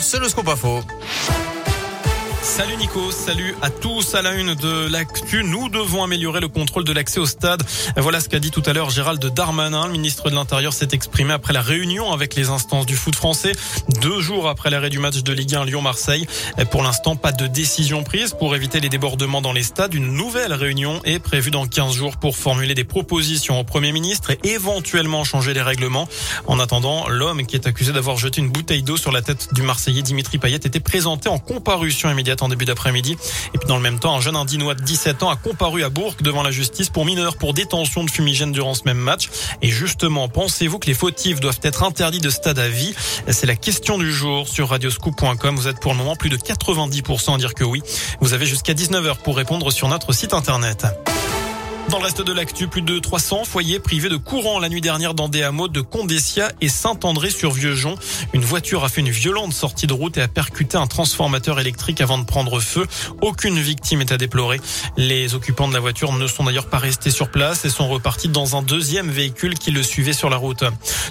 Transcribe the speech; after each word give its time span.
c'est 0.00 0.18
le 0.18 0.28
scoop 0.28 0.48
info. 0.48 0.80
Salut 2.46 2.76
Nico, 2.76 3.10
salut 3.10 3.56
à 3.60 3.70
tous 3.70 4.14
à 4.14 4.22
la 4.22 4.32
une 4.32 4.54
de 4.54 4.88
l'actu. 4.88 5.42
Nous 5.42 5.68
devons 5.68 6.04
améliorer 6.04 6.40
le 6.40 6.46
contrôle 6.48 6.84
de 6.84 6.92
l'accès 6.92 7.18
au 7.18 7.26
stade. 7.26 7.60
Voilà 7.96 8.20
ce 8.20 8.28
qu'a 8.28 8.38
dit 8.38 8.52
tout 8.52 8.62
à 8.64 8.72
l'heure 8.72 8.88
Gérald 8.88 9.22
Darmanin. 9.26 9.88
Le 9.88 9.92
ministre 9.92 10.30
de 10.30 10.34
l'Intérieur 10.34 10.72
s'est 10.72 10.88
exprimé 10.92 11.32
après 11.32 11.52
la 11.52 11.60
réunion 11.60 12.12
avec 12.12 12.36
les 12.36 12.48
instances 12.48 12.86
du 12.86 12.94
foot 12.94 13.16
français, 13.16 13.52
deux 14.00 14.20
jours 14.20 14.48
après 14.48 14.70
l'arrêt 14.70 14.90
du 14.90 15.00
match 15.00 15.22
de 15.22 15.32
Ligue 15.32 15.56
1 15.56 15.64
Lyon-Marseille. 15.66 16.26
Pour 16.70 16.84
l'instant, 16.84 17.16
pas 17.16 17.32
de 17.32 17.48
décision 17.48 18.04
prise 18.04 18.32
pour 18.32 18.54
éviter 18.54 18.78
les 18.80 18.88
débordements 18.88 19.42
dans 19.42 19.52
les 19.52 19.64
stades. 19.64 19.92
Une 19.92 20.14
nouvelle 20.14 20.54
réunion 20.54 21.00
est 21.04 21.18
prévue 21.18 21.50
dans 21.50 21.66
15 21.66 21.92
jours 21.94 22.16
pour 22.16 22.36
formuler 22.36 22.74
des 22.74 22.84
propositions 22.84 23.58
au 23.58 23.64
Premier 23.64 23.90
ministre 23.90 24.30
et 24.30 24.38
éventuellement 24.50 25.24
changer 25.24 25.52
les 25.52 25.62
règlements. 25.62 26.08
En 26.46 26.60
attendant, 26.60 27.08
l'homme 27.08 27.44
qui 27.44 27.56
est 27.56 27.66
accusé 27.66 27.92
d'avoir 27.92 28.16
jeté 28.16 28.40
une 28.40 28.50
bouteille 28.50 28.84
d'eau 28.84 28.96
sur 28.96 29.10
la 29.10 29.20
tête 29.20 29.52
du 29.52 29.62
Marseillais 29.62 30.02
Dimitri 30.02 30.38
Payet 30.38 30.56
était 30.56 30.80
présenté 30.80 31.28
en 31.28 31.38
comparution 31.38 32.08
immédiate 32.08 32.35
en 32.42 32.48
début 32.48 32.64
d'après-midi. 32.64 33.16
Et 33.54 33.58
puis 33.58 33.68
dans 33.68 33.76
le 33.76 33.82
même 33.82 33.98
temps, 33.98 34.16
un 34.16 34.20
jeune 34.20 34.36
Indinois 34.36 34.74
de 34.74 34.82
17 34.82 35.22
ans 35.22 35.30
a 35.30 35.36
comparu 35.36 35.84
à 35.84 35.88
Bourg 35.88 36.14
devant 36.20 36.42
la 36.42 36.50
justice 36.50 36.90
pour 36.90 37.04
mineur 37.04 37.36
pour 37.36 37.54
détention 37.54 38.04
de 38.04 38.10
fumigène 38.10 38.52
durant 38.52 38.74
ce 38.74 38.82
même 38.84 38.98
match. 38.98 39.28
Et 39.62 39.68
justement, 39.68 40.28
pensez-vous 40.28 40.78
que 40.78 40.86
les 40.86 40.94
fautifs 40.94 41.40
doivent 41.40 41.60
être 41.62 41.82
interdits 41.82 42.20
de 42.20 42.30
stade 42.30 42.58
à 42.58 42.68
vie? 42.68 42.94
C'est 43.28 43.46
la 43.46 43.56
question 43.56 43.98
du 43.98 44.12
jour 44.12 44.48
sur 44.48 44.68
radioscoop.com. 44.68 45.56
Vous 45.56 45.68
êtes 45.68 45.80
pour 45.80 45.92
le 45.92 45.98
moment 45.98 46.16
plus 46.16 46.30
de 46.30 46.36
90% 46.36 47.34
à 47.34 47.38
dire 47.38 47.54
que 47.54 47.64
oui. 47.64 47.82
Vous 48.20 48.34
avez 48.34 48.46
jusqu'à 48.46 48.74
19h 48.74 49.16
pour 49.22 49.36
répondre 49.36 49.70
sur 49.70 49.88
notre 49.88 50.12
site 50.12 50.34
internet. 50.34 50.86
Dans 51.90 51.98
le 51.98 52.04
reste 52.04 52.20
de 52.20 52.32
l'actu, 52.32 52.66
plus 52.66 52.82
de 52.82 52.98
300 52.98 53.44
foyers 53.44 53.78
privés 53.78 54.08
de 54.08 54.16
courant 54.16 54.58
la 54.58 54.68
nuit 54.68 54.80
dernière 54.80 55.14
dans 55.14 55.28
des 55.28 55.44
hameaux 55.44 55.68
de 55.68 55.80
Condessia 55.80 56.50
et 56.60 56.68
Saint-André-sur-Vieux-Jon. 56.68 57.94
Une 58.32 58.44
voiture 58.44 58.82
a 58.82 58.88
fait 58.88 59.02
une 59.02 59.10
violente 59.10 59.52
sortie 59.52 59.86
de 59.86 59.92
route 59.92 60.16
et 60.16 60.22
a 60.22 60.26
percuté 60.26 60.76
un 60.76 60.88
transformateur 60.88 61.60
électrique 61.60 62.00
avant 62.00 62.18
de 62.18 62.24
prendre 62.24 62.58
feu. 62.58 62.86
Aucune 63.22 63.60
victime 63.60 64.00
est 64.00 64.10
à 64.10 64.16
déplorer. 64.16 64.60
Les 64.96 65.36
occupants 65.36 65.68
de 65.68 65.74
la 65.74 65.80
voiture 65.80 66.12
ne 66.12 66.26
sont 66.26 66.42
d'ailleurs 66.42 66.66
pas 66.66 66.78
restés 66.78 67.12
sur 67.12 67.30
place 67.30 67.64
et 67.64 67.70
sont 67.70 67.88
repartis 67.88 68.28
dans 68.28 68.56
un 68.56 68.62
deuxième 68.62 69.08
véhicule 69.08 69.54
qui 69.54 69.70
le 69.70 69.84
suivait 69.84 70.12
sur 70.12 70.28
la 70.28 70.38
route. 70.38 70.64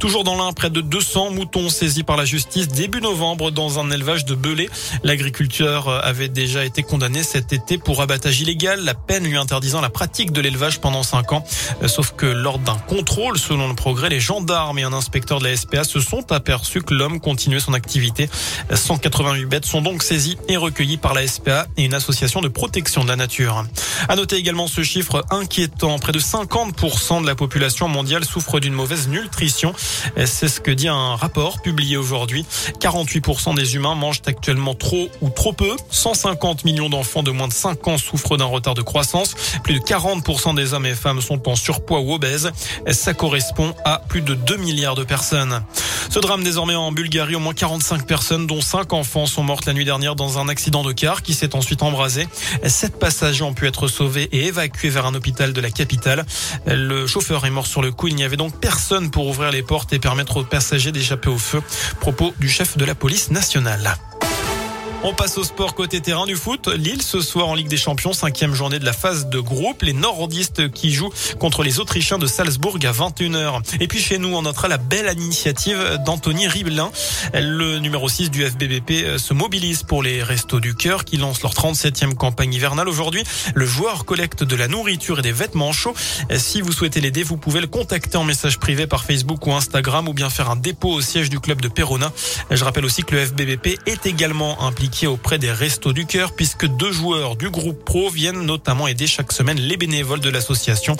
Toujours 0.00 0.24
dans 0.24 0.36
l'un, 0.36 0.52
près 0.52 0.70
de 0.70 0.80
200 0.80 1.32
moutons 1.32 1.68
saisis 1.68 2.02
par 2.02 2.16
la 2.16 2.24
justice 2.24 2.68
début 2.68 3.02
novembre 3.02 3.50
dans 3.50 3.78
un 3.78 3.90
élevage 3.90 4.24
de 4.24 4.34
Belay. 4.34 4.70
L'agriculteur 5.04 5.88
avait 5.88 6.30
déjà 6.30 6.64
été 6.64 6.82
condamné 6.82 7.22
cet 7.22 7.52
été 7.52 7.76
pour 7.76 8.00
abattage 8.00 8.40
illégal, 8.40 8.80
la 8.82 8.94
peine 8.94 9.24
lui 9.24 9.36
interdisant 9.36 9.82
la 9.82 9.90
pratique 9.90 10.32
de 10.32 10.40
l'élevage 10.40 10.61
pendant 10.80 11.02
5 11.02 11.32
ans. 11.32 11.44
Euh, 11.82 11.88
sauf 11.88 12.12
que 12.16 12.26
lors 12.26 12.58
d'un 12.58 12.76
contrôle, 12.76 13.38
selon 13.38 13.68
le 13.68 13.74
progrès, 13.74 14.08
les 14.08 14.20
gendarmes 14.20 14.78
et 14.78 14.82
un 14.82 14.92
inspecteur 14.92 15.38
de 15.38 15.44
la 15.44 15.56
SPA 15.56 15.84
se 15.84 16.00
sont 16.00 16.32
aperçus 16.32 16.82
que 16.82 16.94
l'homme 16.94 17.20
continuait 17.20 17.60
son 17.60 17.74
activité. 17.74 18.28
188 18.72 19.46
bêtes 19.46 19.66
sont 19.66 19.82
donc 19.82 20.02
saisies 20.02 20.38
et 20.48 20.56
recueillies 20.56 20.96
par 20.96 21.14
la 21.14 21.26
SPA 21.26 21.66
et 21.76 21.84
une 21.84 21.94
association 21.94 22.40
de 22.40 22.48
protection 22.48 23.02
de 23.02 23.08
la 23.08 23.16
nature. 23.16 23.64
À 24.08 24.16
noter 24.16 24.36
également 24.36 24.66
ce 24.66 24.82
chiffre 24.82 25.24
inquiétant. 25.30 25.98
Près 25.98 26.12
de 26.12 26.20
50% 26.20 27.22
de 27.22 27.26
la 27.26 27.34
population 27.34 27.88
mondiale 27.88 28.24
souffre 28.24 28.60
d'une 28.60 28.74
mauvaise 28.74 29.08
nutrition. 29.08 29.72
C'est 30.24 30.48
ce 30.48 30.60
que 30.60 30.70
dit 30.70 30.88
un 30.88 31.16
rapport 31.16 31.60
publié 31.62 31.96
aujourd'hui. 31.96 32.44
48% 32.80 33.54
des 33.54 33.74
humains 33.74 33.94
mangent 33.94 34.22
actuellement 34.26 34.74
trop 34.74 35.08
ou 35.20 35.30
trop 35.30 35.52
peu. 35.52 35.76
150 35.90 36.64
millions 36.64 36.88
d'enfants 36.88 37.22
de 37.22 37.30
moins 37.30 37.48
de 37.48 37.52
5 37.52 37.88
ans 37.88 37.98
souffrent 37.98 38.36
d'un 38.36 38.44
retard 38.44 38.74
de 38.74 38.82
croissance. 38.82 39.34
Plus 39.62 39.74
de 39.74 39.80
40% 39.80 40.51
des 40.54 40.74
hommes 40.74 40.86
et 40.86 40.94
femmes 40.94 41.20
sont 41.20 41.48
en 41.48 41.56
surpoids 41.56 42.00
ou 42.00 42.14
obèses. 42.14 42.50
Ça 42.90 43.14
correspond 43.14 43.74
à 43.84 44.02
plus 44.08 44.22
de 44.22 44.34
2 44.34 44.56
milliards 44.56 44.94
de 44.94 45.04
personnes. 45.04 45.62
Ce 46.10 46.18
drame 46.18 46.42
désormais 46.42 46.74
en 46.74 46.92
Bulgarie, 46.92 47.36
au 47.36 47.40
moins 47.40 47.54
45 47.54 48.06
personnes, 48.06 48.46
dont 48.46 48.60
5 48.60 48.92
enfants, 48.92 49.26
sont 49.26 49.42
mortes 49.42 49.66
la 49.66 49.72
nuit 49.72 49.84
dernière 49.84 50.14
dans 50.14 50.38
un 50.38 50.48
accident 50.48 50.82
de 50.82 50.92
car 50.92 51.22
qui 51.22 51.32
s'est 51.32 51.54
ensuite 51.54 51.82
embrasé. 51.82 52.28
Sept 52.66 52.98
passagers 52.98 53.44
ont 53.44 53.54
pu 53.54 53.66
être 53.66 53.88
sauvés 53.88 54.28
et 54.32 54.46
évacués 54.46 54.90
vers 54.90 55.06
un 55.06 55.14
hôpital 55.14 55.52
de 55.52 55.60
la 55.60 55.70
capitale. 55.70 56.26
Le 56.66 57.06
chauffeur 57.06 57.46
est 57.46 57.50
mort 57.50 57.66
sur 57.66 57.82
le 57.82 57.92
coup. 57.92 58.08
Il 58.08 58.14
n'y 58.14 58.24
avait 58.24 58.36
donc 58.36 58.58
personne 58.60 59.10
pour 59.10 59.26
ouvrir 59.26 59.50
les 59.50 59.62
portes 59.62 59.92
et 59.92 59.98
permettre 59.98 60.38
aux 60.38 60.44
passagers 60.44 60.92
d'échapper 60.92 61.30
au 61.30 61.38
feu. 61.38 61.62
Propos 62.00 62.34
du 62.38 62.48
chef 62.48 62.76
de 62.76 62.84
la 62.84 62.94
police 62.94 63.30
nationale. 63.30 63.96
On 65.04 65.14
passe 65.14 65.36
au 65.36 65.42
sport 65.42 65.74
côté 65.74 66.00
terrain 66.00 66.26
du 66.26 66.36
foot. 66.36 66.68
Lille 66.68 67.02
ce 67.02 67.20
soir 67.20 67.48
en 67.48 67.56
Ligue 67.56 67.66
des 67.66 67.76
Champions, 67.76 68.12
cinquième 68.12 68.54
journée 68.54 68.78
de 68.78 68.84
la 68.84 68.92
phase 68.92 69.26
de 69.26 69.40
groupe. 69.40 69.82
Les 69.82 69.94
nordistes 69.94 70.70
qui 70.70 70.92
jouent 70.92 71.12
contre 71.40 71.64
les 71.64 71.80
Autrichiens 71.80 72.18
de 72.18 72.26
Salzbourg 72.26 72.78
à 72.84 72.92
21h. 72.92 73.62
Et 73.80 73.88
puis 73.88 74.00
chez 74.00 74.18
nous, 74.18 74.28
on 74.28 74.42
notera 74.42 74.68
la 74.68 74.78
belle 74.78 75.12
initiative 75.18 75.98
d'Anthony 76.06 76.46
Ribelin. 76.46 76.92
Le 77.34 77.80
numéro 77.80 78.08
6 78.08 78.30
du 78.30 78.44
FBBP 78.44 78.90
euh, 78.90 79.18
se 79.18 79.34
mobilise 79.34 79.82
pour 79.82 80.04
les 80.04 80.22
Restos 80.22 80.60
du 80.60 80.76
Cœur 80.76 81.04
qui 81.04 81.16
lancent 81.16 81.42
leur 81.42 81.52
37e 81.52 82.14
campagne 82.14 82.54
hivernale 82.54 82.88
aujourd'hui. 82.88 83.24
Le 83.56 83.66
joueur 83.66 84.04
collecte 84.04 84.44
de 84.44 84.54
la 84.54 84.68
nourriture 84.68 85.18
et 85.18 85.22
des 85.22 85.32
vêtements 85.32 85.72
chauds. 85.72 85.94
Si 86.36 86.60
vous 86.60 86.70
souhaitez 86.70 87.00
l'aider, 87.00 87.24
vous 87.24 87.36
pouvez 87.36 87.60
le 87.60 87.66
contacter 87.66 88.18
en 88.18 88.24
message 88.24 88.60
privé 88.60 88.86
par 88.86 89.02
Facebook 89.02 89.44
ou 89.48 89.52
Instagram 89.52 90.06
ou 90.06 90.12
bien 90.12 90.30
faire 90.30 90.48
un 90.48 90.56
dépôt 90.56 90.92
au 90.92 91.00
siège 91.00 91.28
du 91.28 91.40
club 91.40 91.60
de 91.60 91.66
Perona. 91.66 92.12
Je 92.52 92.62
rappelle 92.62 92.84
aussi 92.84 93.02
que 93.02 93.16
le 93.16 93.26
FBBP 93.26 93.80
est 93.86 94.06
également 94.06 94.62
auprès 95.06 95.38
des 95.38 95.50
Restos 95.50 95.92
du 95.92 96.06
Cœur 96.06 96.32
puisque 96.32 96.66
deux 96.66 96.92
joueurs 96.92 97.36
du 97.36 97.50
groupe 97.50 97.84
pro 97.84 98.10
viennent 98.10 98.42
notamment 98.42 98.86
aider 98.86 99.06
chaque 99.06 99.32
semaine 99.32 99.58
les 99.58 99.76
bénévoles 99.76 100.20
de 100.20 100.28
l'association 100.30 100.96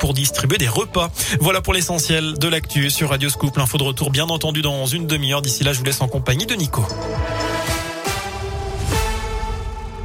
pour 0.00 0.14
distribuer 0.14 0.58
des 0.58 0.68
repas. 0.68 1.10
Voilà 1.40 1.60
pour 1.60 1.72
l'essentiel 1.72 2.34
de 2.38 2.48
l'actu 2.48 2.90
sur 2.90 3.10
Radio 3.10 3.30
Scoop. 3.30 3.56
L'info 3.56 3.78
de 3.78 3.84
retour 3.84 4.10
bien 4.10 4.26
entendu 4.26 4.62
dans 4.62 4.86
une 4.86 5.06
demi-heure. 5.06 5.42
D'ici 5.42 5.64
là, 5.64 5.72
je 5.72 5.78
vous 5.78 5.84
laisse 5.84 6.00
en 6.00 6.08
compagnie 6.08 6.46
de 6.46 6.54
Nico. 6.54 6.84